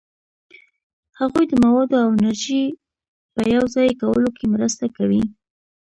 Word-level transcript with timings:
هغوی 1.19 1.45
د 1.49 1.53
موادو 1.63 1.95
او 2.03 2.07
انرژي 2.15 2.63
په 3.33 3.41
یوځای 3.55 3.89
کولو 4.01 4.29
کې 4.37 4.45
مرسته 4.53 4.85
کوي. 4.97 5.23